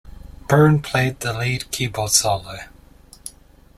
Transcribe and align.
Byrne 0.47 0.81
played 0.81 1.19
the 1.19 1.31
lead 1.31 1.69
keyboard 1.69 2.09
solo. 2.09 2.57